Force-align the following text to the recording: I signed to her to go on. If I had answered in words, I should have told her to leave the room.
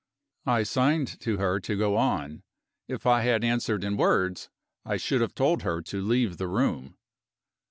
I 0.47 0.63
signed 0.63 1.19
to 1.19 1.37
her 1.37 1.59
to 1.59 1.77
go 1.77 1.95
on. 1.95 2.41
If 2.87 3.05
I 3.05 3.21
had 3.21 3.43
answered 3.43 3.83
in 3.83 3.97
words, 3.97 4.49
I 4.83 4.97
should 4.97 5.21
have 5.21 5.35
told 5.35 5.61
her 5.61 5.79
to 5.83 6.01
leave 6.01 6.37
the 6.37 6.47
room. 6.47 6.97